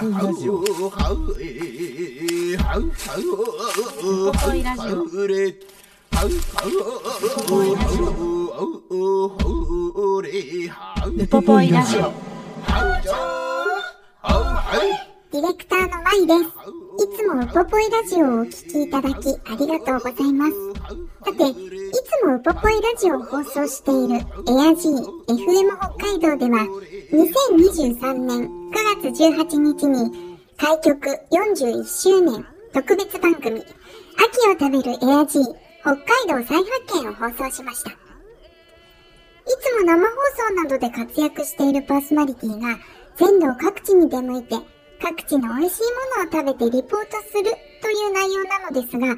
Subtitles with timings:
[0.00, 0.90] ラジオウポ
[4.40, 5.04] ポイラジオ
[15.30, 16.79] ディレクターのまいです。
[16.98, 20.52] いつもウポポイラジオをお聞きいただきありがとうございます。
[21.24, 24.94] さて、いつもウポポイラジオを放送しているエアジー
[25.28, 26.66] FM 北海道では、
[27.12, 28.72] 2023年9
[29.02, 33.66] 月18日に開局41周年特別番組、秋
[34.48, 35.42] を食べるエアジー
[35.82, 37.90] 北海道再発見を放送しました。
[37.90, 37.94] い
[39.62, 40.14] つも生放
[40.48, 42.78] 送などで活躍しているパーソナリティが
[43.16, 44.56] 全道各地に出向いて
[45.00, 45.82] 各地の美味しい
[46.18, 47.44] ものを食べてリポートする
[47.80, 49.16] という内容なのですが、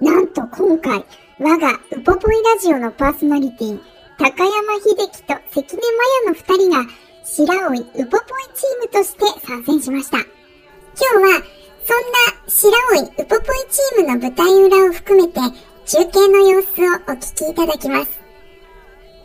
[0.00, 1.04] なんと今回、
[1.38, 3.80] 我がウポポイラジオのパーソナリティ、
[4.18, 6.84] 高山秀樹と関根麻也の二人が、
[7.22, 7.84] 白老ウポポイ
[8.54, 10.18] チームとして参戦しました。
[10.18, 10.26] 今
[10.98, 11.42] 日は、
[11.86, 15.40] そんな白老ウポポイチームの舞台裏を含めて、
[15.86, 18.20] 中継の様子をお聞きいただきます。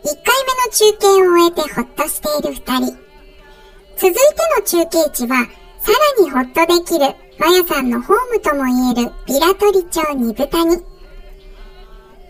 [0.04, 2.96] 1回目の中継を終えてほっとしている二人。
[3.96, 4.20] 続いて
[4.56, 5.48] の中継地は、
[5.86, 10.78] さらにほっとできる、マヤさんのホームとも言えるビラトリ町二豚に。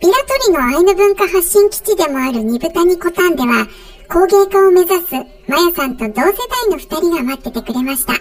[0.02, 3.66] ビラトリのアイヌ文化発信基地でもある二豚にコタンでは、
[4.10, 5.14] 工芸家を目指す
[5.48, 8.12] マヤさんと同世代の二人が待っててくれました。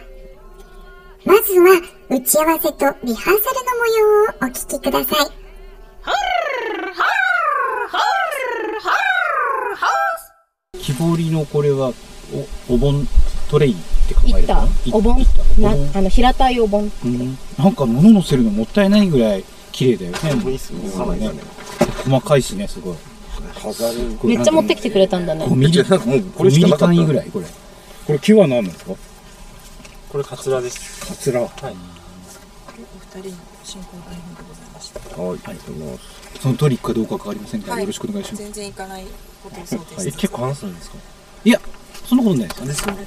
[1.26, 5.28] まずは、打ち合わせとリハーサルの模様をお聞きください。
[10.80, 11.92] 木彫りのこれは
[12.70, 13.06] おお盆
[13.50, 15.26] トレイって考え行ったるかなお盆
[15.60, 20.52] なあの平たいお盆うんなんか物乗せるのもったいないぐらい綺麗だよね。
[20.52, 20.80] いいっすね
[21.18, 21.32] ね
[22.06, 22.96] 細かいしね、すごい。
[23.62, 24.16] 飾る。
[24.18, 26.06] これめっちゃ持ってきてくれたんだね5ミリ、こ5
[26.44, 27.46] ミリれしかぐらい、これ。
[27.46, 28.94] これ木は何なんですか？
[30.10, 31.06] これカツラです。
[31.06, 31.42] カツラ。
[31.42, 31.50] はい。
[31.64, 31.78] はい、あ
[32.78, 33.20] りがと
[35.72, 36.42] うございます。
[36.42, 38.44] そのトリックかどうか変わりませんが、はいよろしくお願いします。
[38.44, 39.06] 全然行かない
[39.44, 40.98] ことを想定え、して結構話すんですか？
[41.44, 41.60] いや、
[42.08, 43.06] そんなことないですよね。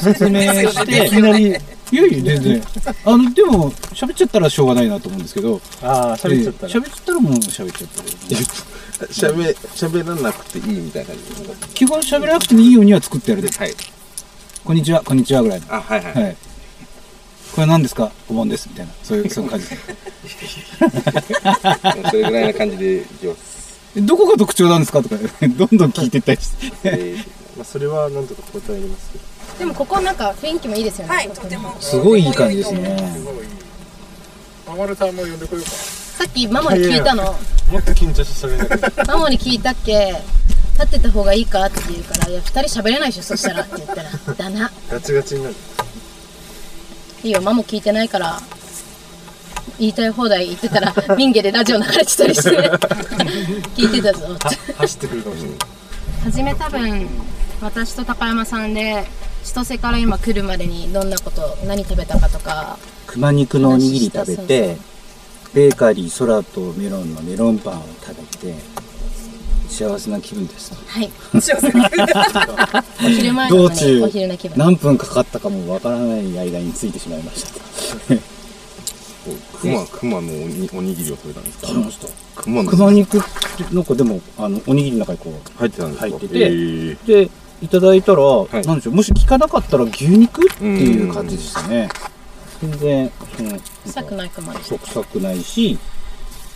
[0.00, 1.58] 説明して、いきなり、いや
[2.06, 2.62] いや、全然。
[3.04, 6.72] あの、でも、喋っちゃったらしょうがないなと思うんですけど、ああ、喋っちゃったら。
[6.72, 8.08] ええ喋っちゃったらもう喋っちゃったら。
[9.12, 11.24] しゃべ、しゃべらなくていいみたいな感じ
[11.74, 13.48] 基本喋らなくてもいいようには作ってあるで。
[13.50, 13.74] はい。
[14.64, 15.66] こんにちは、こんにちはぐらいの。
[15.74, 16.14] あ、はいはい。
[16.22, 16.36] はい。
[17.52, 18.10] これは何ですか？
[18.28, 18.68] お盆です。
[18.68, 18.92] みたいな。
[19.02, 19.76] そういう、そういう感じで。
[22.10, 23.56] それぐらいな感じでいきます。
[23.96, 25.02] どこが特徴なんですか？
[25.02, 26.50] とか、どんどん聞いていったりし
[26.82, 27.14] て。
[27.56, 29.24] えまあ、それはなんとか答えれますけど。
[29.58, 32.96] でもここなんか雰囲気もいいですよねはいとてもすごいいい感じですね。
[34.66, 35.70] ママルさんも呼んでこようか。
[35.70, 39.06] さっきママに聞いたのもっと緊張して喋れない。
[39.06, 40.14] ママに聞いたっけ
[40.74, 45.54] 立ってた方がいいかって言うから「いや二人喋れないでしょそしたら」って言ったら「だなガチガチになる。
[47.22, 48.40] いいよママ聞いてないから」
[49.78, 52.50] 言いたい放題言ってたら民芸でラジオ流れてたりして
[53.76, 55.58] 聞いてたぞって走ってくるかもしれない。
[56.24, 57.08] 初め多分
[57.62, 59.04] 私と高山さんで
[59.44, 64.76] 千歳から今来るまでにどんなこと何食べたかとか熊肉のおにぎり食べて、
[65.54, 68.54] ベーカリー空とメロンのメロンパンを食べて、
[69.70, 70.74] 幸せな気分です。
[70.74, 71.10] はい。
[73.06, 74.58] お昼前なの道中にお昼の気分。
[74.58, 77.50] 何分かかったかもわからない間についてしまいました。
[79.60, 81.66] クマ、クマのおにおにぎりを食べたんですか？
[81.68, 82.08] 食べました。
[82.34, 83.22] クマの熊肉
[83.72, 86.08] なんかでもあのおにぎりの中にこう入ってたんですか？
[86.08, 87.06] 入っててえー。
[87.06, 87.30] で
[87.62, 88.66] いただいたら、い。
[88.66, 91.88] なんでしょうもし聞かなかったら牛肉っていう感じでしたね。
[92.60, 95.78] 全然その臭くないか臭くないし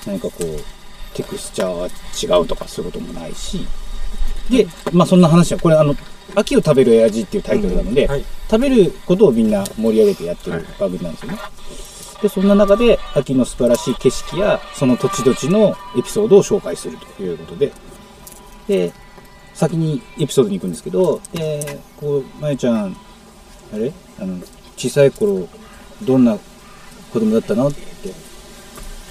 [0.06, 3.66] 何かこうテクスチャーが違うとかそういうこともないし。
[4.48, 5.94] でまあそんな話はこれあの
[6.34, 8.24] 秋を食べるエアジーっていうタイトルなので、はい。
[8.50, 11.38] 食べることをみんな盛り上げてやってる番組なんですよね。
[12.22, 17.72] で、そんな中で秋の素晴らしい景色やその土地土地のエピソードを紹介するということで、
[18.68, 18.92] で、
[19.54, 22.96] 先にエピソードに行くんですけど、で、こう、まゆちゃん、
[23.72, 23.92] あれ？
[24.18, 24.38] あの、
[24.76, 25.48] 小さい頃、
[26.02, 26.36] どんな
[27.12, 27.68] 子供だったの？
[27.68, 27.80] って、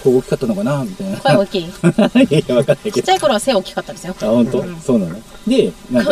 [0.03, 0.83] こう大きかったのかな？
[0.83, 1.18] みたいな。
[1.19, 1.63] 声大きい。
[1.63, 1.65] ち
[2.39, 3.00] いやわかんないけど。
[3.01, 3.09] っち。
[3.09, 4.15] ゃい頃は背大きかったですよ。
[4.21, 5.15] あ、本当、そうなの？
[5.47, 6.12] で、なんか、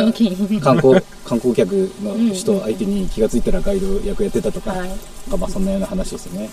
[0.62, 4.90] 観光観光客の人相手に気がついたらガイド役やってたとか、はい
[5.30, 6.50] かまあそんなような話ですよね。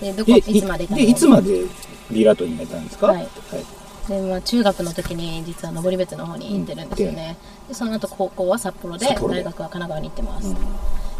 [0.00, 1.64] でどうん、こいつまででいつまで
[2.10, 3.08] リラートになったんですか？
[3.08, 3.28] はい
[4.08, 7.36] で、まあ、中学の時に実は登別の方に行ってるんですよね、
[7.68, 10.64] でその後高校は札幌で大学は神奈川に行ってます、でやっ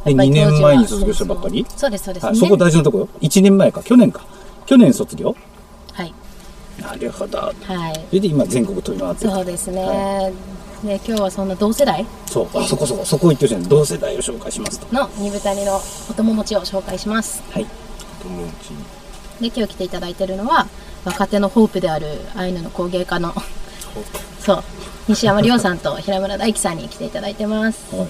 [0.05, 1.64] ぱり2年前に卒業したばっかり？
[1.76, 2.99] そうですそうです、はい、そこ大事なとこ？
[2.99, 3.08] よ。
[3.20, 3.82] 1年前か。
[3.82, 4.26] 去年か。
[4.67, 5.37] 去年卒業？
[5.93, 6.12] はい。
[6.81, 7.38] なるほど。
[7.38, 7.55] はい。
[8.08, 9.31] それで今全国飛び回ってる。
[9.31, 10.32] そうですね、は
[10.82, 12.05] で今日はそんな同世代？
[12.26, 12.49] そう。
[12.55, 13.05] あそこそこ。
[13.05, 14.93] そこ行ってるじゃん同世代を紹介しますと。
[14.93, 15.81] の二部谷の
[16.11, 17.43] お友持ちを紹介します。
[17.52, 17.67] はい。
[18.23, 18.73] 友達。
[19.40, 20.67] で今日来ていただいてるのは
[21.04, 23.34] 若手のホープであるアイヌの工芸家の
[24.38, 24.62] そう
[25.08, 27.94] 西山亮さんと平村大樹さんに来ていただいてます。
[27.94, 28.08] はい。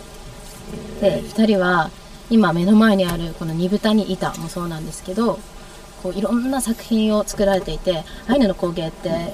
[1.00, 1.90] で2人は
[2.30, 5.38] 今目の前にあるこの二豚に板もそうなんですけど
[6.02, 9.32] こういろんな作品を作られていてアイヌの工芸って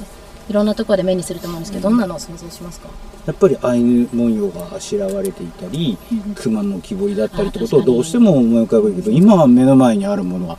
[0.49, 2.89] いろんなところで目にすると思うんですけどどんなのを想像しますか？
[3.27, 5.99] やっぱりアイヌ文様があしらわれていたり、
[6.35, 10.59] 熊の木彫りだったりってことをどうしても思い浮かべるけど、今は目の前にあるものは、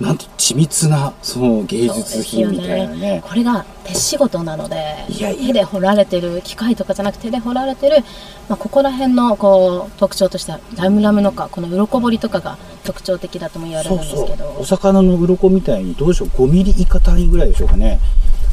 [0.00, 3.22] なんと緻密な、その芸術品みたいなね。
[3.26, 8.04] これが手仕事なので手で彫られてる機械とかじゃなくて手で彫られてる、
[8.48, 14.56] まあ、ここら辺のこう特徴としてはラムラムのかこの鱗彫りとかが特徴的だとも言われるんですけど。
[14.58, 17.98] お魚の鱗みたいに、どうでしょう、5ミリ以下単位ぐらいでしょうかね。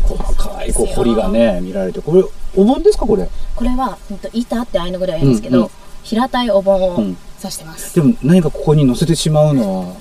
[0.03, 2.01] 細かいこう彫りがね、見られて。
[2.01, 2.23] これ、
[2.55, 3.27] お盆ですか、これ。
[3.55, 5.71] これは、うんと、板ってアイヌ語では言うんですけど、うんうん
[6.05, 7.95] 平たいお盆をうん指してます。
[7.95, 9.93] でも何かここに乗せてしまうのは、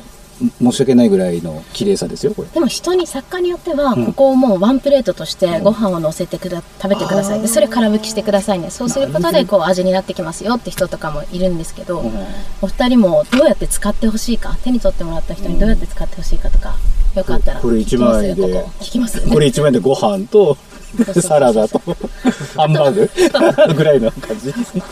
[0.61, 2.49] 申し訳ないぐらいの綺麗さですよ、これ。
[2.49, 4.07] でも人に作家によっては、うん。
[4.07, 7.41] ここをもうワンプレートとしてご飯を乗せてくだ食べてください。
[7.41, 8.71] でそれ空拭きしてくださいね。
[8.71, 12.13] そうすることでこう味になってきますよって人とかもいるんですけど、うん。
[12.63, 16.77] お二人もどうやって使ってほしいか手に取ってもらった人にどうやって使ってほしいかとか
[17.15, 18.43] よかったらこれ一枚で。
[18.81, 20.57] 聞きますここ聞きますこれでご飯と
[21.21, 21.81] サラダと
[22.57, 24.53] ハンバーグぐらいの感じ。
[24.53, 24.83] ですね。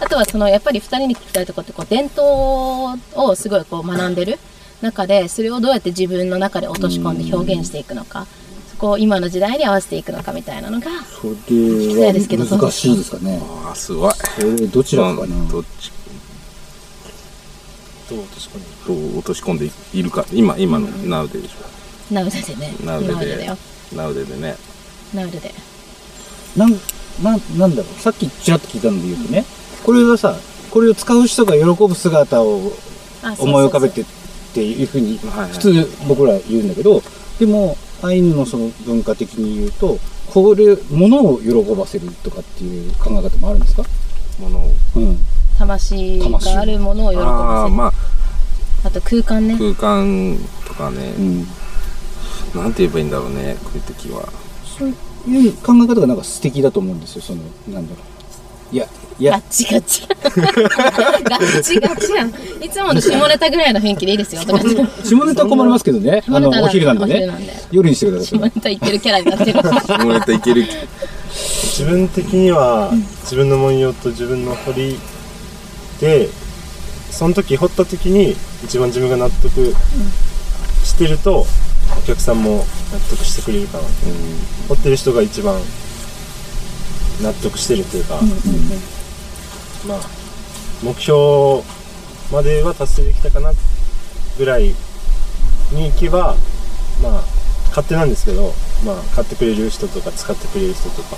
[0.00, 4.38] あとはそのやっぱり2人に聞きたいところってこう伝統をすごいこう学んでる
[4.82, 8.26] 中でそれをどうやって自分の中で落とし込んで表現していくのか
[8.70, 13.40] そこを今の時代に合わせていくのかみたいなのがそれたいですけどは難しいですかね。
[13.66, 14.12] ああすごい。
[14.12, 15.50] これどちらかな。
[15.50, 15.90] どっち
[18.08, 20.24] どう落とし込んでどう落とし込んでいるか。
[20.32, 21.54] 今今のナウデでし
[22.10, 22.74] ナウデでね。
[22.80, 23.14] ょナウデで。
[23.14, 23.58] ナウデだよ。
[23.94, 24.56] ナウデでね。
[25.12, 25.54] ナウデで。
[26.56, 26.70] なん
[27.22, 28.00] なんなんだろう。
[28.00, 29.44] さっきちらっと聞いたので言うとね、
[29.84, 30.36] これはさ
[30.70, 32.72] これを使う人が喜ぶ姿を
[33.22, 33.48] あそうそうそう。
[33.48, 34.04] 思い浮かべて
[34.58, 37.00] っていうふうに普通僕ら言うんだけど
[37.38, 39.98] でもアイヌのその文化的に言うと
[40.32, 43.82] これ物を喜ばせるとかっていう考え方もあるんですか、
[44.38, 44.70] ものを。
[44.96, 45.18] うん、
[45.56, 47.28] 魂があるものを喜あばせる。
[47.28, 47.92] あま
[48.84, 48.90] あ。
[48.90, 49.54] と空間ね。
[49.54, 51.46] あ空間とかね、うん、
[52.54, 54.28] なんて言えばいいんだろうねこういう時は。
[54.78, 58.02] そういう考え方がなんか素敵だと思うんですよそのなんだろ
[58.72, 58.74] う。
[58.74, 58.86] いや
[59.20, 60.06] ガッチガチ。
[60.08, 62.28] ガッチガチやん。
[62.28, 64.42] いつもの下ネタぐらいの雰囲気でいいですよ。
[64.42, 66.22] 下ネタは困りますけどね。
[66.28, 67.28] あのお昼なんでね。
[67.72, 68.38] 夜にしてください。
[68.38, 69.60] 下ネタ言ってるキャラになってる。
[69.60, 70.64] 下ネタいける。
[71.30, 72.90] 自分的には
[73.22, 74.98] 自分の文様と自分の彫り
[76.00, 76.28] で
[77.10, 79.74] その時彫った時に一番自分が納得
[80.84, 81.46] してると
[81.98, 83.84] お客さんも納得してくれるかな。
[83.84, 83.88] と
[84.68, 85.60] 彫ってる人が一番
[87.22, 88.20] 納得してるというか、
[89.88, 90.28] まあ。
[90.82, 91.64] 目標
[92.30, 93.52] までは達成できたかな
[94.38, 94.74] ぐらい
[95.72, 96.36] に行けば
[97.02, 97.22] まあ
[97.70, 98.52] 勝手なんですけど
[98.84, 101.16] まあ買ってくれる人とか使ってくれる人とか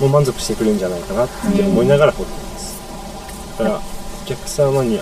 [0.00, 3.58] もう満足してくれるんじゃないかなって思いながら彫ってます。
[3.58, 5.00] だからお客様に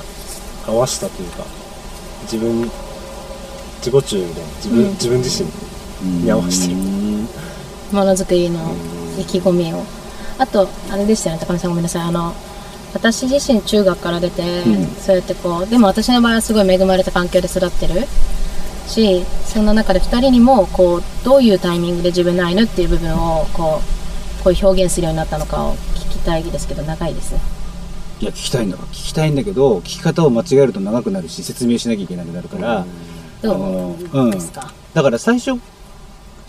[0.67, 1.45] 合わせたというか
[2.23, 2.63] 自分
[3.81, 5.51] 自己中みたいな自分,、自分自身
[6.23, 6.77] に合わせてる。
[7.93, 8.75] ものづくりの
[9.19, 9.85] 意気込みを。
[10.37, 12.03] あとあれでしたよね高見さんごめんなさい。
[12.03, 12.35] あの
[12.95, 14.87] 私自身中学から出て、うん。
[14.97, 18.07] そうやってこうでも私の場合はすごい恵まれた環境で育ってる。
[18.87, 23.81] しそんな中で2人にもこうどういうタイミングで自分のアイヌっていう部分をこ
[24.41, 27.41] うこういう表現するようになったのかを聞きたいですけど長いですね。
[28.21, 28.77] いや聞きたいんだ。
[28.77, 32.87] 聞きたいんだけど聞き方を間違えると長くなるし説明しなきゃいけなくなるから、
[33.43, 34.31] どあのううん。
[34.31, 35.59] ですか、だから最初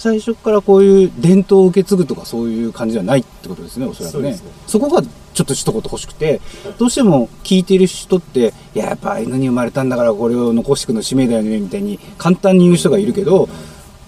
[0.05, 4.35] 最初からこういう伝統を受け継ぐとかそういう感じではないってことですねおそらくね。
[4.67, 6.41] そそこがちょっと一言欲しくて。
[6.77, 13.49] どうしても聞いてる人っていややっぱ犬に生まれたんだからこれを残していくの使命だよねみたいに簡単に言う人がいるけど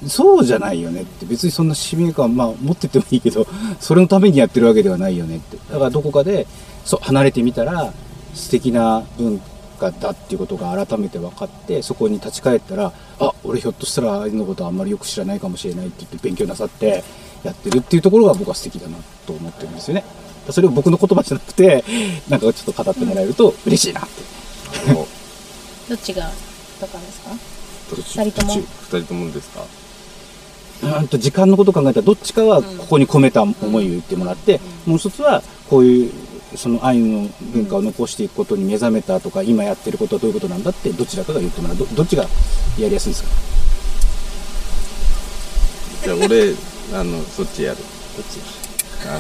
[0.05, 1.25] そうじゃないよねって。
[1.25, 3.47] 別にそんな使命感まあ持っててもいいけど
[3.79, 5.57] それのためにやってるわけではないよねって。
[5.71, 6.45] だからどこかで
[6.85, 7.91] そう離れてみたら
[8.35, 9.41] 素敵な文
[9.77, 17.03] 化だっていうことが改めて分かってそこに立ち返ったらあ俺ひょっとしたらあいのことあんまりよく知らないかもしれないって言って勉強なさって
[17.43, 20.03] やってるっていうところが僕は素敵だなと思ってるんですよね。
[20.49, 21.83] それを僕の言葉じゃなくて
[22.29, 24.09] なんかちょっと語ってもらえると嬉しいなって。
[25.89, 26.29] どっちが
[26.79, 27.29] とかですか？
[27.95, 28.19] どっち？
[28.19, 28.53] 二人とも？
[28.55, 29.65] どっち二人ともですか？
[30.99, 36.11] うんと時間のことを考えたらどっちかはここに込めた思いを言ってもらって、もう一つはこういう
[36.55, 41.77] そのアイヌの文化を残していくことに目覚めたとか今やってることはどういうことなんだってどちらかが言ってもらう。
[41.77, 42.23] どどっちが
[42.77, 43.29] やりやすいですか？
[46.05, 46.53] じゃあ俺
[46.93, 47.77] あのそっちやる。
[47.77, 48.39] どっち
[49.09, 49.19] あ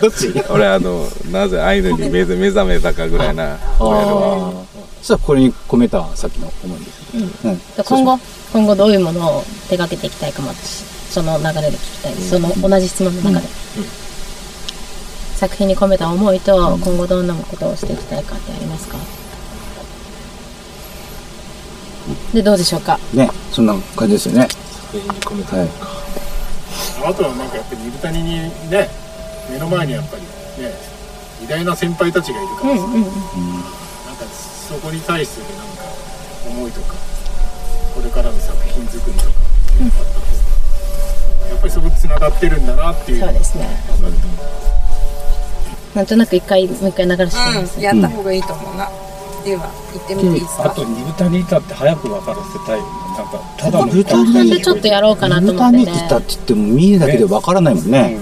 [0.00, 0.28] どっち？
[0.28, 4.52] の俺あのなぜアイヌに目覚目覚めたかぐらいなああ
[4.98, 6.86] そしたらこれに込めたさっきの思いで。
[6.90, 7.58] す、うん。
[7.84, 8.18] 今後
[8.52, 12.14] 今後どういうものを手掛けていきたいかも私その流れで聞きたい。
[12.14, 13.48] ですその同じ質問の中で、
[15.36, 18.96] 作品に込めた思いと今後どんなことをしていきたいかってありますか？
[22.32, 22.98] でどうでしょうか？
[23.12, 24.48] ねそんな感じですよね。
[24.48, 25.68] 作品に込めたはい。
[27.04, 28.30] あとはなんかやっぱり水谷に
[28.70, 28.88] ね
[29.50, 30.22] 目の前にやっぱり
[30.62, 30.72] ね
[31.44, 33.02] 偉大な先輩たちがいるからさ、うんうんうん。
[33.02, 33.12] なん
[34.16, 35.84] かそこに対するなんか
[36.48, 36.94] 思いとか
[37.94, 39.98] これからの作品作りとかやっぱ
[41.50, 43.20] やっぱりそこつながってるんだなっていう。
[43.20, 43.66] そうですね。
[43.90, 44.75] わかると
[45.96, 48.88] なんとなく一回もう一回流してみます、うん、やった方がいいと思うな。
[49.44, 50.64] では、行ってみていいですか？
[50.66, 55.84] あと二豚にいたって早く分からせたいなんかただの二豚後半でちょっとやろうかなと思ってね。
[55.84, 58.18] 豚にいたって言っても見るだけでわからないもんね、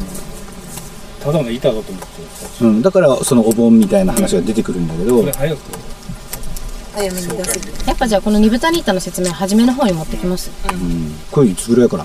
[1.21, 2.65] ただの板だと思って。
[2.65, 2.83] うん。
[2.83, 5.59] だからそのお盆みたいな話が出てくるんだけど、これ早く。
[6.95, 7.73] 早めに出せる。
[7.87, 10.53] やっぱじゃあこのニブタニータの説明初めの方に持ってきます。
[10.73, 11.15] うん。
[11.33, 12.05] これいつぐらいから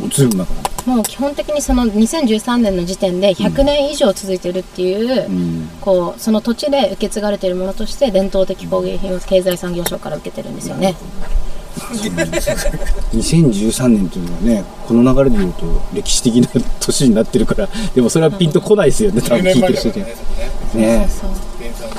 [0.00, 0.54] もうずいぶん前か
[0.86, 5.68] らもう基本的にその2013年の時点で100年以上続いてるっていう、うん。
[5.80, 10.96] こうその土地で受け継がれているものとして伝統的工芸品を経済産業省から受けてるんですよね、
[13.12, 16.48] 2013年というのはねこの流れで言うと歴史的な
[16.80, 20.16] 年になってるからでもそれはピンとこないですよね多分聞いてる人10で
[20.74, 21.08] 年前だね。
[21.08, 21.30] そう
[21.60, 21.90] 連載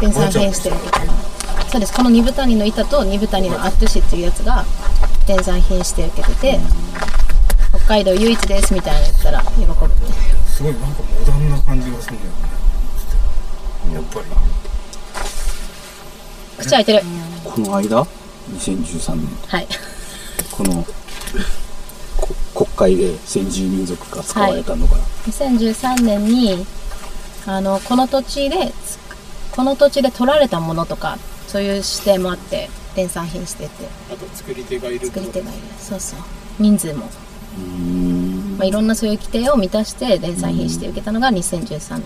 [0.00, 0.76] 電産品してる
[1.70, 1.94] そうです。
[1.94, 4.64] このニブタニの板とニブタニのアットゥシっていうやつが
[5.26, 6.60] 電産品して受けてて
[7.70, 9.66] 北海道唯一ですみたいなの言ったら喜ぶ
[10.46, 13.94] すごいなんかモダンな感じがするんだよね。
[13.94, 14.26] やっぱり。
[16.58, 17.02] 口開いてる。
[17.44, 18.06] この間
[18.52, 19.68] ？2013年はい。
[20.50, 20.84] この
[22.16, 24.96] こ国会で先住民族が使われたのが、
[25.26, 26.66] 2013年に
[27.46, 28.72] あのこの土地で
[29.52, 33.88] この土地で取られたものとかそういう指定もあって電産品してて。
[34.12, 35.58] あと作り手がいる作り手がいる。
[35.78, 36.20] そうそう。
[36.58, 37.08] 人数も、
[38.58, 42.02] まあ、いろんなそういう規定を満たして電産品して受けたのが2013年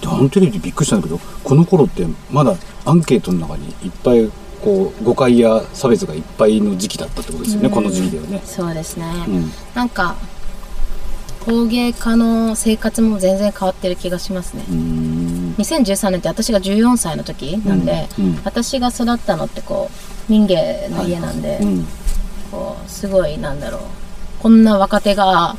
[0.00, 4.30] であのテレビでびっくりしたんだけどこの頃ってまだアンケートの中にいっぱい
[4.62, 7.74] こう誤解や差別がいっぱいの時期だったってことですよね、うん。
[7.74, 8.42] この時期ではね。
[8.44, 9.50] そうですね、うん。
[9.74, 10.16] なんか
[11.44, 14.64] 工芸家の生活も全然変わってる気がしますね。
[14.68, 18.24] うーん2013年って私が14歳の時なんで、うん。
[18.26, 18.40] うん。
[18.44, 19.90] 私が育ったのってこ
[20.28, 21.86] う民芸の家なんで、うん。
[22.50, 23.80] こうすごいなんだろう
[24.42, 25.56] こんな若手が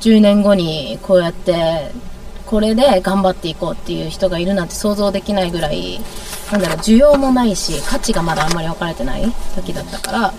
[0.00, 1.90] 10年後にこうやって
[2.46, 6.00] これで頑張っていこうっていう人がいるなんて想像できないぐらい
[6.50, 10.34] なんだろう需要もないし価値がまだあんまり分かれてない時だったから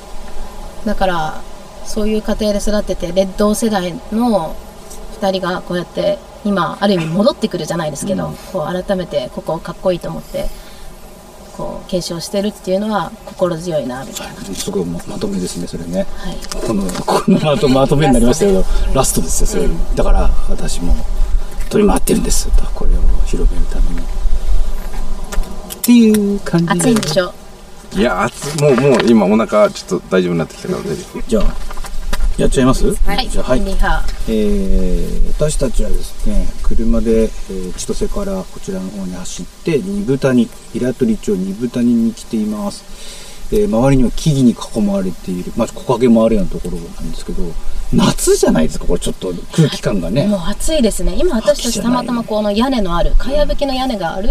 [0.86, 1.42] だから
[1.86, 4.56] そういう家庭で育っててレッド世代の
[5.20, 10.48] 2人がこうやって今ある意味戻ってくるじゃないですけど、こう改めてここをかっこいいと思って
[11.58, 14.36] こう継承してるっていうのは心強いなみたいな。
[14.54, 16.06] すごいままとめですねそれね。
[16.16, 16.38] はい。
[16.68, 20.96] このこのまとまとめになりましたけどラストですよそれ、だから私も
[21.70, 22.48] 取り回ってるんです。
[22.56, 24.00] とこれを広めるために。
[24.00, 24.04] っ
[25.82, 26.72] ていう感じで。
[26.74, 27.34] 暑いんでしょ？
[27.94, 28.62] いや熱い。
[28.62, 31.22] もうもう今お腹ちょっと大丈夫になってきたから大丈夫。
[31.28, 31.44] じゃあ
[32.38, 32.94] やっちゃいます？
[32.94, 33.62] はい、じゃあはい。
[33.62, 42.84] えー私たちはですね車で、えー千歳からこちらの方に走って二部谷平取町二部谷に来ています、
[43.56, 47.44] えー周りには木々に囲まれている、まあ、木陰もあるようなところなんですけど
[47.94, 50.28] 夏じゃないですかこれちょっと空気感がね。
[50.28, 51.16] もう暑いですね。
[51.18, 54.30] 今私たちたまたまこの屋根のあるかやぶきの屋根がある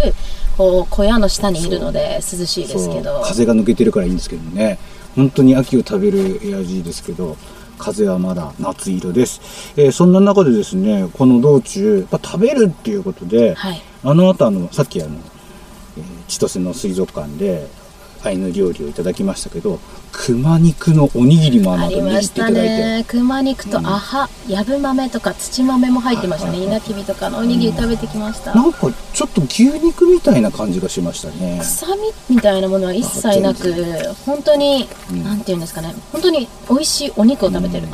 [0.57, 3.21] こう小屋の下にいるので涼しいですけど。
[3.23, 4.77] 風が抜けてるからいいんですけどもね。
[5.15, 7.35] 本当に秋を食べるエアジーですけど
[7.77, 13.81] 風はまだ夏色です、えーそんな中でですねこの道中やっぱ食べるっていうことで、はい。
[14.03, 15.15] あの後あのさっきあの、
[15.97, 17.67] えー千歳の水族館で
[18.23, 19.79] アイヌ料理をいただきましたけど
[20.11, 22.59] 熊肉のおにぎりもあのあ後握たただいて。
[22.59, 23.05] ね。
[23.07, 26.63] 熊肉とアハ、ヤブ豆とか土豆も入ってましたね。
[26.63, 28.53] 稲きびとかのおにぎり食べてきました。
[28.53, 31.59] なんかちょっと牛肉みたいな感じがしましたね。
[31.61, 33.73] 臭みみたいなものは一切なく
[34.25, 34.87] 本当に、
[35.23, 35.93] なんていうんですかね。
[36.11, 37.87] 本当に美味しいお肉を食べてる、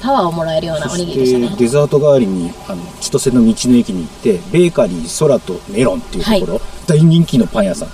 [0.00, 1.56] パワーをもらえるようなそおにぎりでしたね。
[1.58, 7.88] デザート代わりにあの千歳の道の駅に行ってベーカリー空とメロンっていうところ、大人気のパン屋さん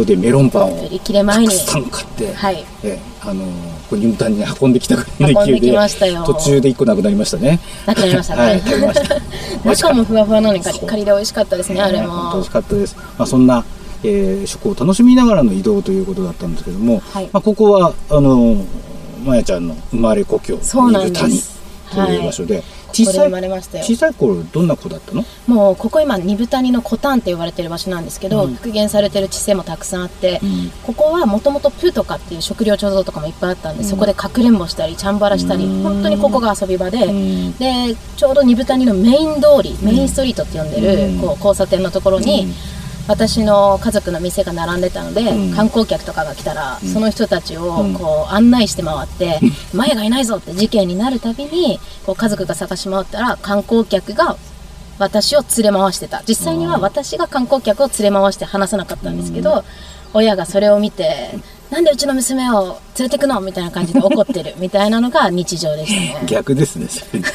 [0.00, 1.48] ここでメロンパンを売り切れ前に。
[1.48, 2.64] たくさん買って、はい。
[2.82, 3.44] えあの
[3.90, 5.72] これニムタンに運んできたぐらいの勢いで
[6.24, 7.60] 途中で1個なくなりましたね。
[7.84, 8.42] なくなりましたね。
[8.42, 9.20] はい食べました。
[9.90, 12.08] 中もふわふわなのにカリッカリで美味しかったですねあれも。
[12.08, 13.62] 本当美味しかったです、まあ、そんな、
[14.02, 17.28] えー食を楽しみながらの移動ということだったんですけども、はい。
[17.30, 18.56] まあ、ここはあの
[19.22, 21.60] まやちゃんの生まれ故郷そうなんです
[21.94, 25.24] という場所で、ここで生小さい小さい頃どんな子だったの？
[25.46, 28.54] もうここ今二部谷のコタンって呼ばれてる場所なんですけど、うん。
[28.54, 30.70] 復元されてる地勢もたくさんあって、ん。
[30.82, 35.82] ここはもともとプーとかっていう食料貯蔵とかもいっぱいあったんで、そこでかくれんぼしたりチャンバラしたり、うん。
[35.82, 37.52] 本当にここが遊び場で、ん。
[37.52, 41.18] でちょうど二部谷のメイン通り、メインストリートって呼んでる、うん。
[41.20, 42.79] こう交差点のところに、うん
[43.10, 45.52] 私の家族の店が並んでたので、うん。
[45.52, 46.88] 観光客とかが来たら、うん。
[46.88, 47.94] その人たちをうん。
[47.94, 49.40] こう案内して回って、
[49.74, 54.36] 前がいないぞって事件になるたびにこう家族が探し回ったら観光客が
[55.00, 56.22] 私を連れ回してた。
[56.28, 59.64] 実際には私が観光客を連れ回して話さなかったんですけど、
[60.14, 61.36] 親がそれを見て
[61.70, 63.40] なんでうちの娘を連れてくの？
[63.40, 66.26] みたいな感じで怒ってるみたいなのが日常でしたね。
[66.30, 67.26] 逆ですねそれね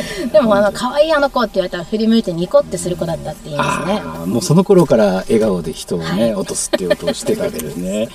[0.32, 4.00] でもあの可愛いあの子って言われたら振り向いてニコってする子だったって言いますね。
[4.04, 6.34] あーもうその頃から笑顔で人をね、はい。
[6.34, 8.08] 落とすっていうことをしてたわけですね。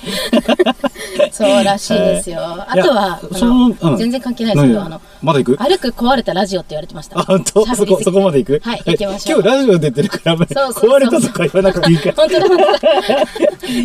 [1.32, 2.40] そうらしいですよ。
[2.40, 3.96] あとは、いやそあののうん。
[3.96, 5.62] 全然関係ないですけど、何あの、まだ行く？
[5.62, 7.18] 歩く壊れたラジオって言われてました。
[7.18, 7.66] あ本当？
[7.74, 8.60] そこそこまで行く？
[8.64, 9.40] はい、行きましょう。
[9.40, 10.90] 今日ラジオ出てるからそうそうそう。
[10.90, 12.14] 壊れたとか言わなくていいから。
[12.16, 12.78] 本当だ、本当だ。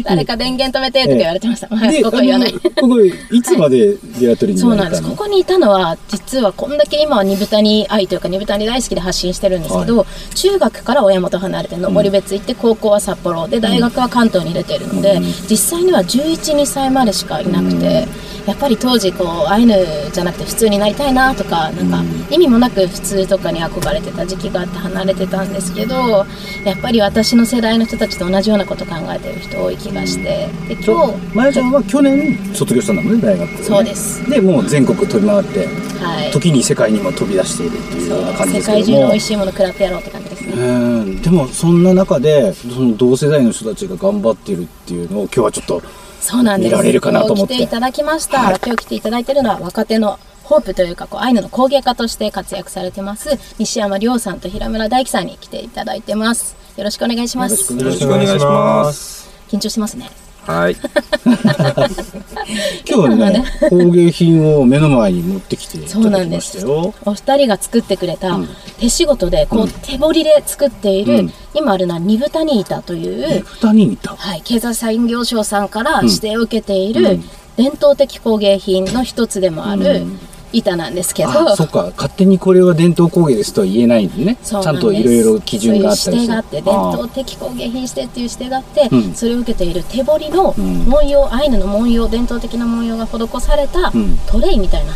[0.03, 1.67] 誰か電源止めてとか言われてました。
[1.75, 2.53] はい、ここ言わない。
[2.53, 5.03] ここいつまでゲラトリにそうなんです。
[5.03, 18.07] ここにいたのは、実はこんだけ今は二豚に愛というか二豚に大好きで発信してるんですけど、中学から親元離れて登別行って、高校は札幌で、大学は関東に出てるので、実際には11、2歳までしかいなくて、
[18.45, 19.75] やっぱり当時こう、アイヌ
[20.11, 26.25] じゃなくて普通になりたいなとか、なんか意味もなく普通とかに憧れてた時期があって離れてたんですけど、
[26.65, 34.29] やっぱり私の世代の人たちと同じようなこと考えてる人多い気がして、で、今日、まやちゃんは去年卒業したんだもんね大学ねそうです。
[34.29, 35.67] でもう全国飛び回って
[36.03, 36.31] はい。
[36.31, 40.53] 時に世界にも飛び出しているっていうような感じ世ですけども界中の美味しいもの食らってやろうって感じですね。
[40.53, 45.81] うんでもそんな中でその同世代の人たちが頑張っているっていうのを今日はちょっと
[46.19, 46.71] そうなんです。
[46.71, 48.39] 見られるかなと思って今日来ていただきました。
[48.39, 56.55] はい今日来ていただいてるのは若手のホープというか、こう、アイヌの工芸家として活躍されてます、西山亮さんと平村大樹さんに来ていただいてます。
[56.75, 57.73] よろしくお願いします。
[57.73, 59.29] よよろしくお願いします。
[59.47, 60.09] 緊張してますね。
[60.45, 60.75] はい。
[62.89, 66.57] 今日はね工芸品を目の前に持ってきていたそうなだきまんです。
[66.57, 68.49] したよお二人が作ってくれたうん。
[68.79, 71.33] 手仕事で、こう、手彫りで作っている、うん。
[71.53, 77.23] 今あるのはニブタニータという、二人いたはい、経済産業省さんから指定を受けているうん。
[77.55, 80.19] 伝統的工芸品の一つでもあるうん
[80.53, 81.91] 板なんですけど、あそっか。
[81.95, 84.37] 勝手にこれは伝統工芸ですとは言えないんでね。
[84.43, 84.85] ちゃそうなんです。
[84.85, 86.89] んといろいろ基準があったりそういう指定があって伝あ。
[86.89, 89.13] 統的工芸品指定っていう指定があって、うん。
[89.13, 90.85] それを受けている手彫りのん。
[90.85, 94.17] 文様、アイヌの文様伝統的な文様が施されたうん。
[94.27, 94.93] トレイみたいな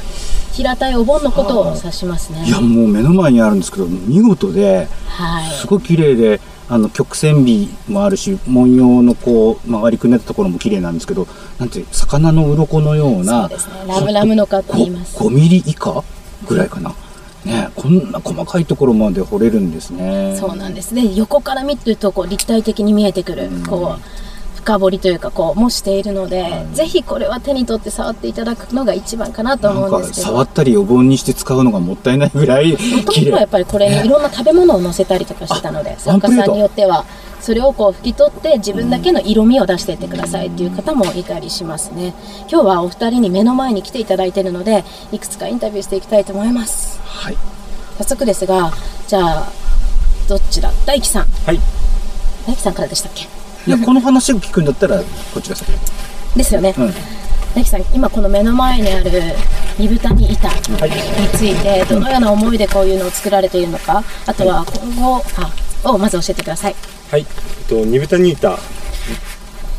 [0.53, 2.45] 平たいお盆のことを指しますね。
[2.47, 5.51] いやもう目の前にあるんですけど見事ではい。
[5.51, 11.27] すごい綺麗であの曲線美もあるし文様のこう曲がりくねったところも綺麗なんですけど
[11.59, 13.73] なんて魚の鱗のようなそうですね。
[13.87, 15.17] ラムラムのかと言います。
[15.17, 16.03] 5ミリ以下
[16.47, 16.93] ぐらいかな。
[17.45, 20.35] ねこんな細かいところまで彫れるんですね。
[20.37, 21.13] そうなんですね。
[21.15, 24.01] 横から見るとこう立体的に見えてくる、こう
[24.67, 30.27] 深掘りというかこうもしているので、ぜひこれは手に取って触っていただくのが一番かなと思うんですけど。
[30.27, 33.27] 触ったりお盆にして使うのがもったいないぐらいもとも綺麗。
[33.27, 37.05] とはやっぱりこれにいろんな食べ物を乗せたりとかしてたのであ作家さんによっては
[37.39, 42.13] それをこう拭き取って自分だけの色味を出していってくださいっていう方もいたりしますね。
[42.51, 46.99] 今日はお二人に目の前に来ていただいているのでいくつかインタビューしていきたいと思います。
[47.03, 47.37] はい。
[47.99, 48.73] 早速ですが
[49.07, 49.51] じゃあ
[50.27, 50.73] どっちだ？
[50.85, 51.23] 大樹さん。
[51.45, 51.59] はい。
[52.45, 53.36] 大樹さんからでしたっけ？
[53.67, 55.03] いやこの話を聞くんだったらこ
[55.39, 55.69] っちが先
[56.37, 56.93] ですよね、うん。
[57.53, 59.11] 大樹さん今この目の前にある
[59.77, 60.55] 二豚に板に
[61.33, 65.21] ついてどのような思いでこういうのを作られているのかあとは今後
[65.83, 66.75] あをまず教えてください。
[67.11, 68.57] はい、えっと、ニブタニータ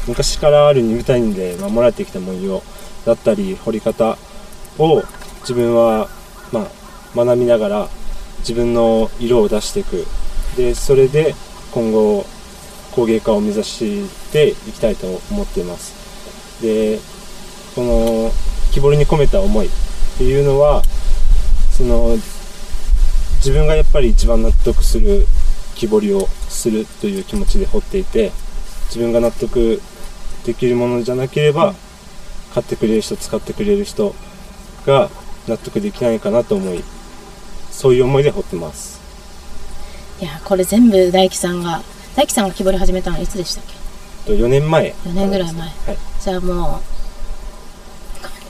[0.06, 2.62] 昔からあるニブタニで守られてきた文様
[3.06, 4.18] だったり彫り方
[4.78, 5.02] を
[5.40, 6.08] 自分は、
[6.52, 6.68] ま
[7.16, 7.88] あ、学びながら
[8.40, 10.06] 自分の色を出していく。
[10.58, 11.34] でそれで
[11.72, 12.26] 今後
[12.98, 15.94] 工芸家を目指していきたいと思っています。
[16.60, 16.98] で
[17.76, 18.32] この
[18.72, 19.70] 木彫りに込めた思いっ
[20.18, 20.82] ていうのは
[21.70, 22.16] その
[23.36, 25.26] 自分がやっぱり一番納得する
[25.76, 28.32] 木彫りをするという気持ちで彫っていて
[28.86, 29.80] 自分が納得
[30.44, 31.74] できるものじゃなければ
[32.52, 34.12] 買ってくれる人使ってくれる人
[34.86, 35.08] が
[35.46, 36.82] 納得できないかなと思い
[37.70, 38.98] そういう思いで彫ってます。
[40.20, 41.80] いやこれ全部大樹さんが
[42.16, 43.64] 大樹さんが木彫り始めたのはいつでしたっ
[44.24, 44.32] け？
[44.32, 45.62] と4年前4年ぐらい前。
[45.62, 45.72] はい
[46.20, 46.80] じゃあもう、ごめんな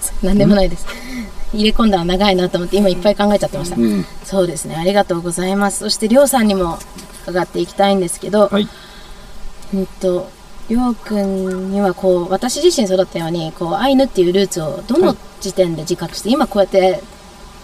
[0.00, 0.86] さいなんでもないです。
[1.52, 3.76] 入れ込んだら長いなと思って今いっぱい考えちゃってました。
[3.76, 4.04] うん。
[4.24, 4.76] そうですね。
[4.76, 5.80] ありがとうございます。
[5.80, 6.78] そしてりょうさんにも
[7.26, 8.68] 伺っていきたいんですけど、はい。
[9.74, 10.30] うんと、
[10.68, 17.02] りょうくんにはこう、私自身育ったように、こう、アイヌっていうルーツをどの時点で自覚して、今こうやって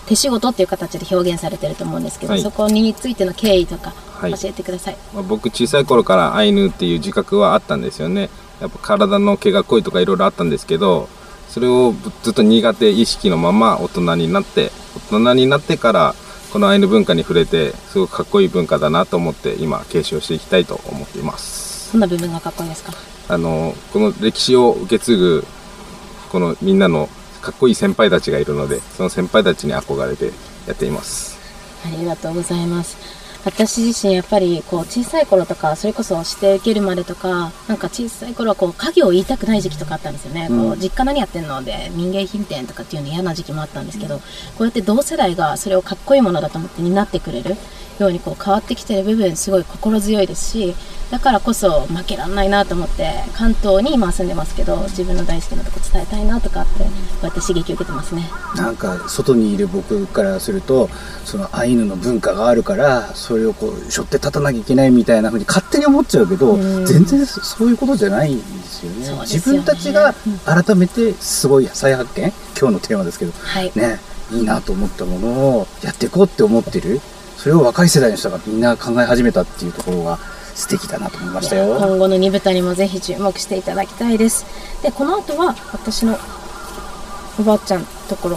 [0.07, 2.43] 手仕事っていう形で表現されてると思うんですけど、はい。
[2.43, 4.35] そこについての経緯とかはい。
[4.35, 4.97] 教えてください。
[5.13, 8.31] まあ僕小さい頃からアイヌっていう自覚はあったんですよね。
[8.61, 11.09] やっぱ体の毛が濃いとかいろいろあったんですけど
[11.49, 14.71] それをずっと苦手意識のまま大人になって
[15.11, 16.15] 大人になってから
[16.53, 21.93] このアイヌ文化に触れてすごくかっこいい文化だなと思って今継承していきたいと思っています。
[21.93, 22.93] どんな部分がかっこいいですか？
[23.29, 25.45] あのこの歴史を受け継ぐ
[26.31, 27.09] このみんなの
[27.45, 30.33] かっこいい先輩たちがいるのでその先輩たちに憧れて
[30.67, 31.39] やっています。
[31.87, 32.97] ありがとうございます。
[33.45, 44.25] 私自身やっぱりこう小さい頃とかそれこそして受けるまでとかなんか小さい頃はこう家業を言いたくない時期とかあったんですよね、こう実家何やってんので民芸品店とかっていうの嫌な時期もあったんですけど、こ
[44.61, 47.55] うやって同世代がそれをかっこいいものだと思って担ってくれる
[47.99, 50.75] ようにこう変わってきてる部分すごい心強いですし
[51.11, 56.91] だからこそ負けらんないなと思って関東に今は住んでますけど自分の大好きなとこ伝えたいなとかってこ
[57.23, 58.29] うやって刺激を受けてますね。
[58.57, 60.89] なんか外にいる僕からすると
[61.25, 66.87] そのアイヌの文化があるからそれをこう背負って立たなきゃいけないみたいな風に勝手に思っちゃうけど、うん。
[66.87, 69.09] 全然そういうことじゃないんですよね。
[69.09, 69.21] ね。
[69.21, 74.01] 自分たちが改めてすごい再発見今日のテーマですけどはい、ね
[74.33, 77.01] いいなと思ったものをやっていこうって思ってる
[77.37, 80.19] それを若い世代の人がみんな考え始めたっていうところが
[80.55, 81.77] 素敵だなと思いましたよ。
[81.77, 84.47] 今後の二部谷もぜひ注目していただきたいです。
[84.83, 86.17] でこの後は私の
[87.39, 88.37] おばあちゃんのところ、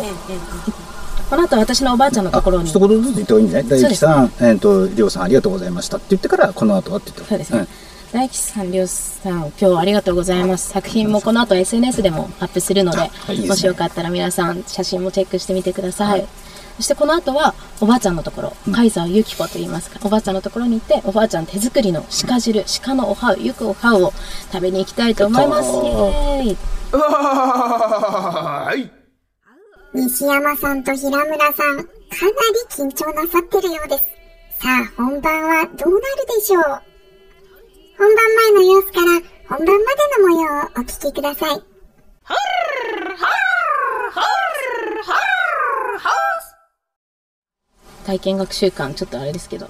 [1.29, 2.69] この後は私のおばあちゃんのところに。
[2.69, 3.69] 一言ずつ言った方がいいんじゃない？
[3.69, 7.67] 大吉さん、えっ、と、りょうさんありがとうございましたって言ってから、この後はって言ってそうですね、
[8.11, 10.69] 大吉さん、りょうさん、今日はありがとうございます。
[10.69, 13.03] 作品もこの後 SNS でもアップするので、い。
[13.03, 13.47] いですね。
[13.49, 16.25] もしよかったら皆さん写真もチェックしてみてください。
[16.77, 24.13] そしてこの後はおばあちゃんのところ、カイザーユキコと言いますか、おばあちゃんのところに行って、おばあちゃん手作りの鹿汁、鹿のおはう、ゆくおはうを
[24.51, 25.69] 食べに行きたいと思います。
[25.69, 26.53] イエー
[28.83, 28.91] イ
[29.93, 31.87] 西山さんと平村さん、かなり
[32.69, 34.03] 緊張なさってるようです。
[34.61, 36.01] さあ、本番はどうなる
[36.35, 36.63] でしょう？
[37.97, 39.05] 本番前の様子から
[39.49, 39.77] 本番まで
[40.21, 41.63] の模様をお聞きください。
[48.07, 49.67] 体験学習館、ちょっとあれですけど。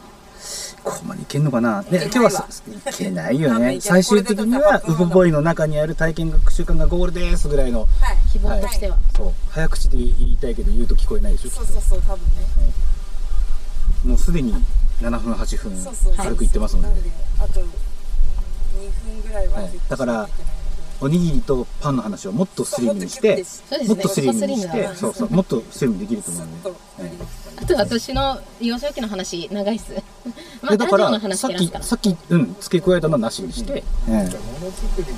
[0.83, 1.81] ここまでいけんのかな？
[1.81, 3.81] ね、今日はさいけないよね。
[3.81, 7.87] 最終的には、ウボボイの中にある体験学習館がゴールですぐらいの、
[8.31, 8.97] 希望としては。
[9.15, 11.49] そう、早口で言いたいけど言うと聞こえないでしょ。
[11.49, 12.45] そうそうそう多分ね。
[14.05, 14.53] もうすでに
[15.01, 17.01] 7分、8分軽く言ってますのでなの。
[17.03, 19.71] であと2分ぐらいははい。
[19.89, 20.29] だから
[20.99, 23.43] おにぎりとパンの話をもっとスリムにして。
[23.87, 26.71] もっとスリムにして、そうそう、もっとスリムにできると思うんで。
[27.57, 29.91] あと私の幼少期の話、長いっす。
[30.61, 31.67] まあ、でだからさっき。
[31.81, 34.11] さっきうん付け加えたのはなしにして、ええ。
[34.11, 34.31] ものづ
[34.95, 35.17] くりの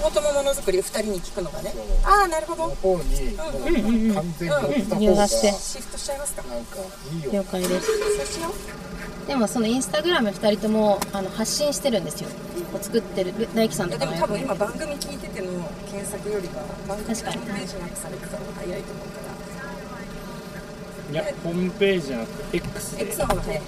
[0.00, 1.72] 方がもものづくり2人に聞くのがね。
[2.04, 2.68] ああなるほど。
[2.68, 4.50] の方に完全
[5.00, 6.64] に入学してシフトしちゃいますかなん。
[6.64, 6.76] か
[7.12, 7.86] いいよ了解です。
[7.86, 8.95] そうしよう
[9.26, 12.28] でもそのインスタグラム2人ともあの発信してるんですよ。
[12.72, 14.12] こう作ってる大樹さんとかも。
[14.12, 15.48] でも多分今番組聞いてての
[15.90, 17.38] 検索よりは番組の確かに。
[17.38, 19.20] ホームページにアップされてた方が早いと思うか
[21.12, 21.12] ら。
[21.12, 23.02] いやホームページじゃなくて X で。
[23.02, 23.62] X の方が早い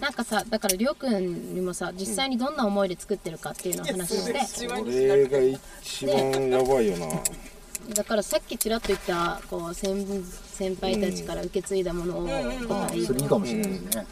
[0.00, 4.32] なんかさだからりょうくんにもさ実際にどんな思いで作ってるかっていうのを話して、
[4.68, 5.38] これが
[5.82, 7.06] 一番やばいよな
[7.94, 10.06] だからさっきちらっと言ったこう先
[10.52, 14.06] 先輩たちから受け継いだものをこうあそれいいかもしれないですね。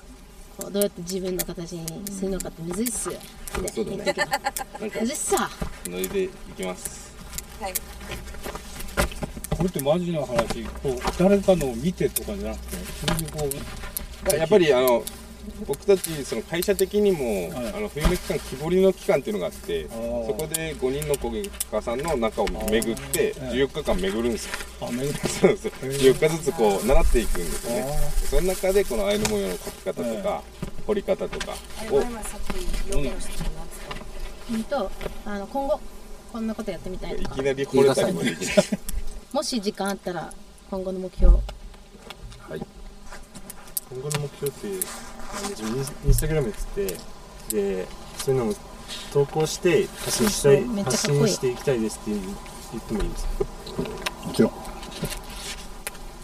[0.58, 3.96] こうどうやって自分の形にするのかってむずいっすってそうだね。
[3.96, 5.50] 言ったけどなんかむずいっさ
[5.86, 7.14] ノリでいきます。
[7.60, 7.74] はい。
[9.50, 10.64] これってマジな話。
[10.64, 13.48] こう誰かのを見てとかじゃなくてそれでこ
[14.32, 15.04] うやっぱりあの
[15.66, 17.72] 僕たちその会社的にも、はい。
[17.74, 20.26] あの冬の期間木彫りの期間っていうのがあってー。
[20.26, 23.52] そこで5人の工芸家さんの中を巡ってあー。
[23.52, 24.52] 14日間巡るんですよ。
[24.88, 25.72] あめぐ そうそう。
[25.82, 27.86] 14日ずつこう習っていくんですよね。
[28.30, 30.42] その中でこのアイヌ模様の描き方とか
[30.86, 31.52] 彫り方とか
[31.90, 32.02] を。
[34.48, 35.80] 今後
[36.32, 37.34] こんなことやってみたいとか。
[37.34, 38.56] いきなり彫れたりもできない
[39.32, 40.32] もし時間あったら
[40.70, 41.38] 今後の目標。
[43.88, 44.66] 今後の目標って
[45.42, 46.96] インスインスタグラムやってて
[47.50, 47.86] で
[48.18, 48.54] そういうのも
[49.12, 51.28] 投稿して発信したいそうそうめっちゃ発かっこいい。
[51.28, 52.20] 信していきたいですっていう
[52.72, 53.44] 言ってもいいですか
[54.26, 54.52] もちろん。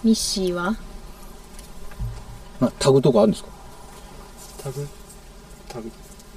[0.05, 0.77] ミッシーは？
[2.61, 3.51] まあタグとかあるんですか？
[4.62, 4.88] タグ？
[5.68, 5.90] タグ。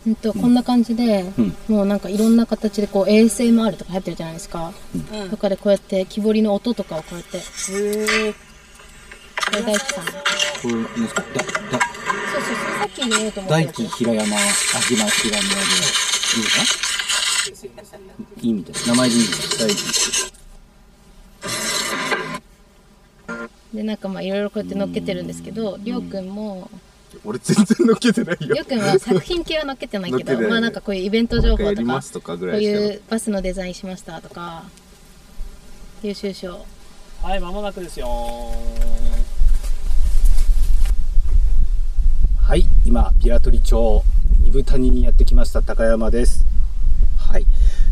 [0.08, 1.56] うんとこんな感じで、うん。
[1.68, 5.30] もうなんかいろんな形でこう ASMR とか流行ってるじゃないですか、うん。
[5.32, 7.38] とかでこうやって木彫りの音とかをこうやって。
[7.38, 7.42] へ
[8.30, 8.40] えこ
[9.54, 10.06] れ大輝さん
[10.62, 11.22] これですか？
[11.22, 11.44] だだ。
[11.44, 13.56] そうそうそうさっき言おうと思った。
[13.56, 16.58] 大輝平山あひまひらみやでいいのか？
[17.98, 18.08] な
[18.42, 20.32] いいみたい名前でいいみたい大輝
[23.74, 26.26] でなんかまあいろいろこうやって乗っけてるんですけどりょうくん。
[26.28, 26.70] も
[27.24, 28.56] 俺全然乗っけてないよ。
[28.56, 30.44] りょうくんは作品系は乗っけてないけ乗っけてない。
[30.44, 34.64] どまあなんかこういうイベント情報やとかりますとかぐこうらいしかいうバスのデザインしましたとか
[36.04, 36.66] 優秀賞。
[37.22, 38.54] はい間もなくですよは
[42.96, 44.04] 今、ピラトリ町、
[44.46, 46.46] 二部谷にやってきました、高山です。
[47.18, 47.46] はい。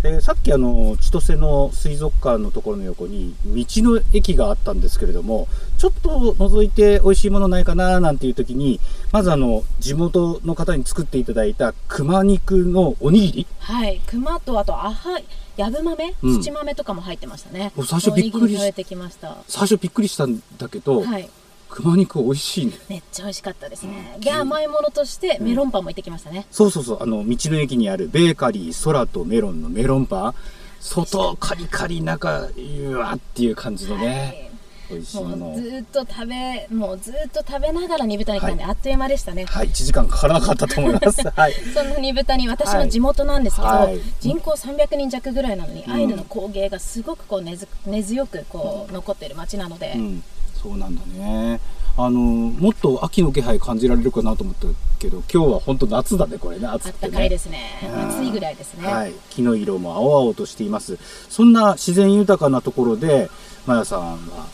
[0.05, 8.79] えーさっきあの、千歳の水族館のところの横に、道の駅があったんですけれども、ちょっと覗いて美味しいものないかななんていう時に、
[9.11, 13.47] まずあの、地元の方に作っていただいた熊肉のおにぎり。
[13.59, 13.99] はい。
[14.07, 15.21] 熊とあとあは
[15.57, 16.41] やぶ豆うん。
[16.41, 19.35] 土豆とかも入ってましたね、お最初びっくりしました。
[19.49, 21.29] 最初びっくりしたんだけど、はい
[21.73, 22.73] 熊肉美味しいね。
[22.87, 24.17] めっちゃ美味しかったですね。
[24.19, 30.35] で甘いものとしてメロンパンも行ってきましたね、そうそうそう、あの、道の駅にあるベーカリー空とメロンのメロンパン。
[30.79, 34.51] 外カリカリ、中、うわっていう感じのね。
[34.89, 39.45] 美味しいもうずーっと食べもうずーっと食べながら煮豚に来たんで、はあっという間でしたね。
[39.45, 41.21] はい、1時間かからなかったと思います。
[41.35, 41.53] はい。
[41.73, 43.99] その煮豚に私の地元なんですけど、はい。
[44.19, 45.91] 人口300人弱ぐらいなのに、うん。
[45.91, 50.23] アイヌの工芸がすごくこう根ず根強くこう残ってる町なので、うん、
[50.63, 51.59] そうなんだね。
[51.97, 57.11] あの、もっと秋の気配感じられるかなと思ったけど、今日は本当夏だね、これね、暑くてね。
[57.11, 59.13] たかいですねうん暑いぐらいですね、はい。
[59.29, 60.97] 木の色も青々としています。
[61.29, 63.29] そんな自然豊かなところで、
[63.67, 64.47] まやさんは、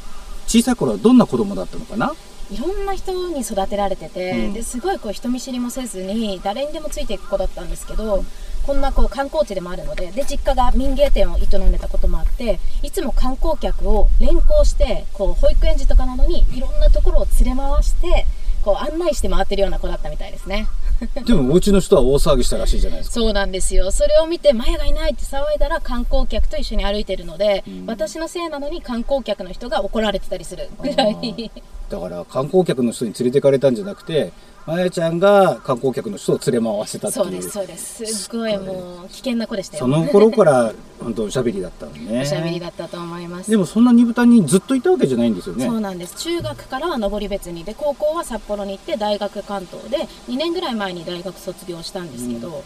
[0.48, 2.14] 小さい頃はどんな子供だったのかな？
[2.52, 8.26] いろんな人に育てられてて、うんですごいこう人見知りもせずに誰にでもついていく子だったんですけど
[8.70, 18.28] こんなこう観光地でもあるのでで実家が民芸店を営んでたこともあっていつも観光客を連行してこう保育園児とかなのにいろんなところを連れ回して
[18.62, 20.68] こう案内して回ってるような子だったみたいですね。
[21.26, 23.14] でも、お家の人は大騒ぎしたらしいじゃないですか。
[23.16, 31.52] そうなんですよそれを見てマヤがいないって騒いだら観光客と一緒に歩いてるので、うん私のせいなのに観光客の人が怒られてたりするぐらい
[31.90, 34.32] だから、観光客の人に連れてかれたんじゃなくて、
[34.70, 37.26] まやちゃんが観光客の人を連れ回してたっていう。
[37.26, 38.06] そうですそうです。
[38.06, 39.80] すっごいもう危険な子でしたよ。
[39.80, 42.22] その頃から、本当おしゃべりだったのね。
[42.22, 43.50] おしゃべりだったと思います。
[43.50, 45.66] でも、そんな煮豚にずっといたわけじゃないんですよね。
[45.66, 46.16] そうなんです。
[46.18, 47.64] 中学からは登別に。
[47.64, 52.64] で高校は札幌に行って大学関東で2年ぐらい前に大学卒業したんですけど、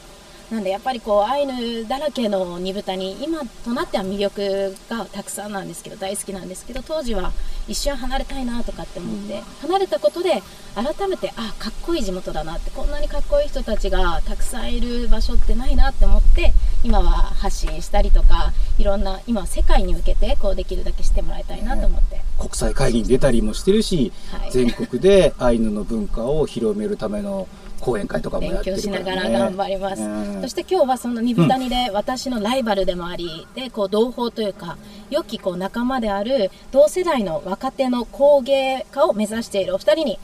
[0.51, 7.31] なんでやっぱりこうアイヌだらけの煮豚に今となっては魅力がたくさんなんですけど大好きなんですけど当時は
[7.67, 10.43] 一瞬離れたいなとかって思って、離れたことで
[10.75, 22.21] 改めてあかっこいい地元だなってこんなにかっこいい人たちがたくさんいる場所ってないなって思って今は発信したりとかいろんな今は世界に向けてこうできるだけしてもらいたいなと思って。
[22.37, 24.51] 国際会議に出たりもしてるし、はい。
[24.51, 27.47] 全国でアイヌの文化を広めるための
[27.79, 30.41] 講演会とかもや勉ってるから、ね、強しながら頑張ります、うん。
[30.41, 34.77] そして今日はその二部谷で私のライバルでもあり、でこう同胞というか
[35.09, 40.19] 良きこう仲間である同世代の若手の工芸家を目指しているお二人に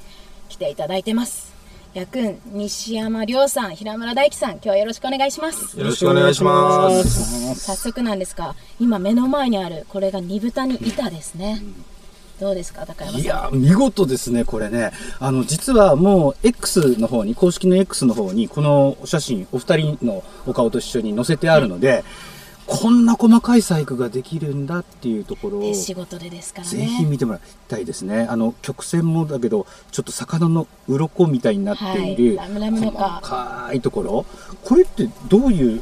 [0.47, 1.48] 来ていただいてます
[1.93, 5.77] やくん西山亮さん平村大樹さん今日はよろしくお願いします。
[5.77, 7.55] よろしくお願いします。
[7.55, 11.63] 早速なんですが今目の前にあるこれが二部谷板ですね、
[12.39, 13.21] どうですか高山さん？
[13.21, 14.91] いや見事ですねこれね。
[15.19, 22.03] あの実はもう X の方に公式の X の方にこのお写真お二人のお顔と一緒に載せてあるので、
[22.71, 26.77] こんな細かい細工ができるんだっていうところを手仕事でですからね。
[26.77, 28.27] ぜひ見てもらいたいですね。
[28.29, 32.47] あの曲線もだけどちょっと魚の鱗みたいになっている、はい。
[32.47, 34.25] ラムラムの細かかいところ。
[34.63, 35.81] これってどういう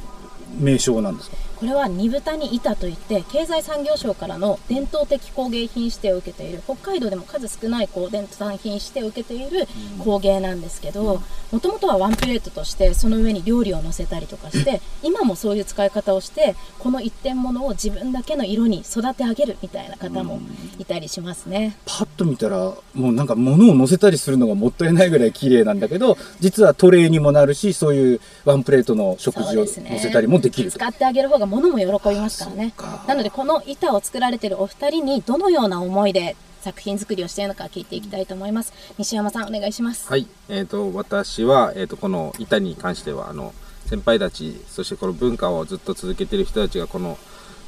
[0.60, 1.38] 名称なんですか？
[1.60, 9.68] これは二豚に板といって経済産業省からの伝統的工芸品指定を受けている北海道でも数少ないこう伝統品指定を受けている
[10.04, 20.40] 工芸なんですけどもともとはワンプレートとしてその上に料理を乗せたりとかして今もそういう使い方をしてこの一点物を自分だけの色に育て上げるみたいな方も
[20.78, 21.76] いたりしますね。
[21.86, 30.78] パッと見たらもうなんか物を乗せたりするのがもったいないぐらい綺麗なんだけど実はトレーにもなるしそういうワンプレートの食事を乗せたりもできると。
[30.78, 32.74] 使ってあげる方が物も喜びますからね
[33.08, 43.54] なのでこの板を作られているお二人にどのような思いで作品作りをしているのか聞いていきたいと思います西山さんお願いしますはい、えー、と私は、えー、とこの板に関してはあの
[43.86, 47.18] 先輩たちそしてこの文化をずっと続けている人たちがこの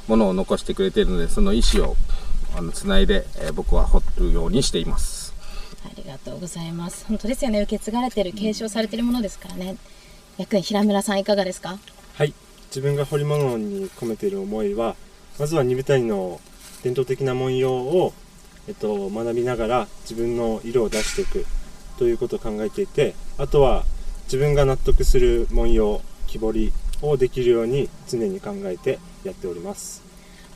[0.06, 1.96] ものを残してくれているのでその意思を
[2.56, 5.32] あのつないで、えー僕は彫るようにしています
[5.86, 7.06] ありがとうございます。
[7.06, 7.62] 本当ですよね。
[7.62, 9.76] 受け継がれてる、継承されてるものですからね。
[10.36, 11.78] 役員平村さんいかがですか？
[12.16, 12.34] はい
[12.70, 14.96] 自分が彫り物に込めている思いは
[15.38, 16.40] まずは二部谷の
[16.82, 18.12] 伝統的な文様を、
[18.68, 21.44] えっと、学びながら自分の色を出していく
[21.98, 23.84] ということを考えていてあとは
[24.24, 30.02] 自分が納得する文様木彫りをできるように常に考えてやっております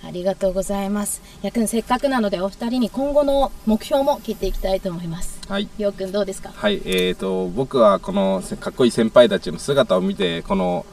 [0.07, 1.23] ありがとうございます。
[1.41, 5.41] 役員せっかくなので、お二人に今後の目標も聞いていきたいと思います。
[5.49, 6.51] はいようくんどうですか？
[6.55, 10.85] はい、えー、と僕はこのせかっこいい先輩たちの姿を見てこの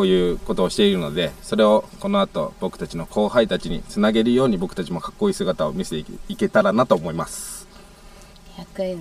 [0.00, 7.68] こういうことをしているのでそれをこの後僕たちの後輩たちにつなげるように僕たちもかっこいい姿を見せていけたらなと思います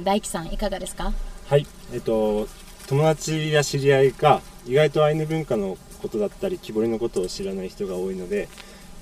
[0.04, 1.14] 大輝さんいかがですか？
[1.48, 2.50] はいえっと
[2.88, 8.50] 友達や知り合いが意外とアイヌ文化のことだったり木彫りのことを知らない人が多いので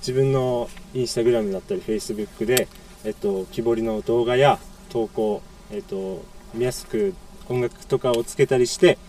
[0.02, 2.68] 自分のインスタグラムだったりフェイスブックで、
[3.06, 7.16] えっと、木彫りの動画や投稿、えっと、見やすく
[7.50, 9.00] 音楽とかをつけたりして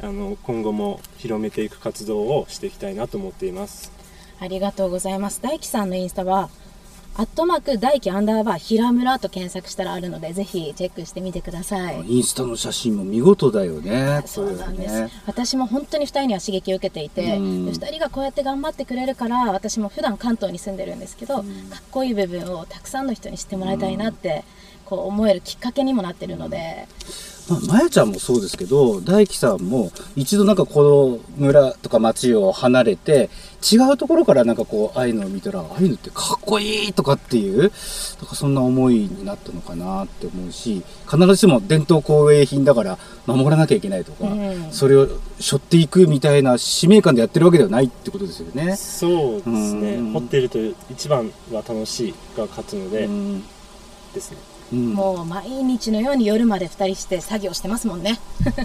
[0.00, 3.98] あの今後も広めていく活動をしていきたいなと思っています
[4.40, 5.42] ありがとうございます。
[5.42, 6.48] 大輝さんのインスタは。
[7.16, 12.04] アットマーク大輝アンダーバー平村と検索したらあるのでぜひチェックしてみてください。
[12.06, 14.22] インスタの写真も見事だよね。
[14.26, 15.10] そうなんです、ね。
[15.26, 21.44] 私も本当に2人には刺激を受けていて、うん2人がこうやって頑張ってくれるから私も普段関東に住んでるんですけど、かっ
[21.90, 24.44] こいい部分をたくさんの人に知ってもらいたいなって、
[24.84, 33.30] こう思えるきっかけにもなってるので、まあ、まやちゃんもそうですけど、大輝さんも一度なんかこの村とか町を離れて、
[33.72, 44.72] 違うところからなんかこう、ああいうのを見たら、ああいうのってかっこいいとかっていう、なんかそんな思いになったのかなって思うし、必ずしも伝統工芸品だから守らなきゃいけないとか、うん。
[44.72, 45.08] それを
[45.40, 48.76] 背負っていくみたいな使命感でやってるわけではないってことですよね。
[48.76, 49.94] そうですね。
[49.94, 50.12] うん。
[50.12, 50.58] 掘っていると
[50.90, 53.42] 一番は楽しいが勝つので、うん。
[54.14, 58.20] ですねうんもう毎日のように夜まで2人して作業してますもんね。
[58.44, 58.56] 今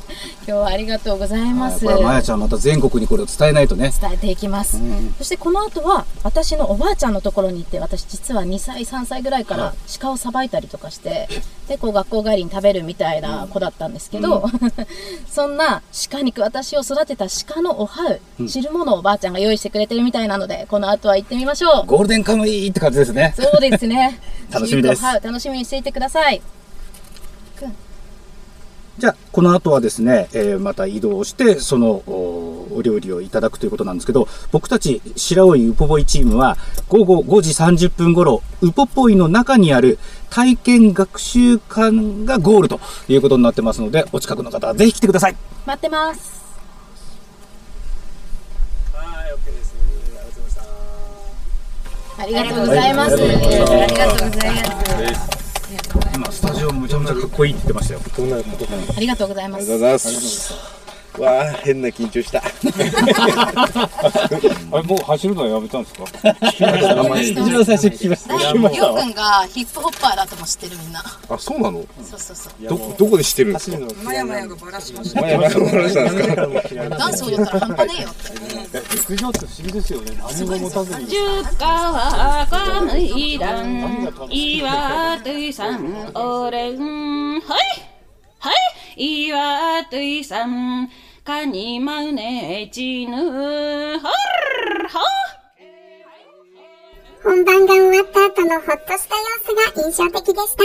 [0.45, 1.85] 日はありがとうございます。
[1.85, 3.93] まやちゃんまた全国にこれを伝えないとね。
[4.01, 11.29] 伝えていきます、うんそしてこの後は私のおばあちゃんのところに行って私実は2歳3歳ぐらいから鹿をさばいたりとかして
[11.67, 14.49] でこう学校帰りに食べるみたいな子だったんですけど、
[15.29, 21.85] そんな鹿肉私を育てた鹿のおはう、汁物をおばあちゃんが用意してくれてるみたいなのでこの後は行ってみましょう。
[21.85, 23.33] ゴールデンカムイって感じですね。
[23.39, 24.19] そうですね。
[24.51, 24.95] 楽しみです。
[24.95, 26.41] 汁とおはう楽しみにしていてください
[28.97, 36.57] じゃあ、この後はですね、えーまた移動して、そのおお料理をいただくということなんですけど、僕たち白老ウポポイチームは、
[36.89, 39.97] 午後5時30分頃、ウポポイの中にある
[40.29, 45.35] 体験学習館がゴールということになってますので、お近くの方はぜひ来てください。
[45.65, 46.43] 待ってます。
[48.93, 49.73] はい OK です。
[52.19, 53.13] ありがとうございます。
[53.13, 53.23] あり
[53.97, 55.42] がとうございます、
[56.13, 57.99] 今、スタジオむちゃむちゃかっこいいって言ってましたよ。
[58.95, 59.63] ありがとうございます。
[59.63, 60.82] ありがとうございます
[61.19, 62.39] わあ変な緊張した。
[62.41, 62.43] あ
[64.77, 66.03] れもう走るのはやめたんですか？
[67.21, 68.35] 一番最初聞きました。
[68.35, 71.03] りょうくんがヒップホッパーだとも知ってるみんな。
[71.29, 71.83] あそうなの？
[72.03, 72.53] そうそうそう。
[72.97, 73.77] どこで知ってるんですか？
[74.03, 75.21] まやまやがバラしました。
[75.21, 76.11] まやまやがバラした。
[76.11, 76.29] んです
[76.75, 77.41] かダンスった。
[77.43, 78.09] ら半端ねえよ
[78.93, 80.11] 陸上って不思議ですよね。
[80.17, 81.05] 何も持たずに。
[81.07, 81.15] 十
[81.59, 82.47] 川
[82.99, 83.39] い
[84.57, 86.77] 岩手さん俺はい。
[88.39, 88.55] はい。
[89.25, 90.89] 岩手さん。
[91.25, 94.09] カニマうねちぬ、はっは
[97.23, 100.63] 本番が終わった後のほっとした様子が印象的でした。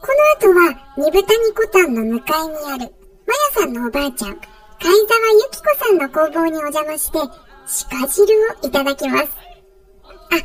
[0.00, 0.06] こ
[0.46, 2.94] の後は、二豚にこたんの向かいにある、
[3.26, 4.46] まやさんのおばあちゃん、貝
[4.82, 8.24] 沢ゆき子さんの工房にお邪魔して、鹿汁
[8.62, 9.24] をいただきます。
[9.24, 10.36] あ、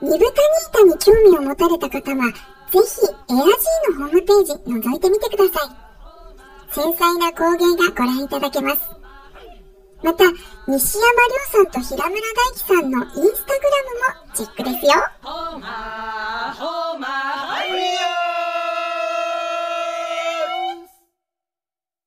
[0.00, 2.38] 二豚ニータに興味を持たれた方は、ぜ
[2.70, 5.81] ひ、エアジーのホームページ覗いてみてください。
[6.74, 8.80] 繊細な工芸がご覧いただけます。
[10.02, 10.24] また、
[10.66, 14.92] 西山亮さんと平村大樹さんのインスタグラムもチェックですよ。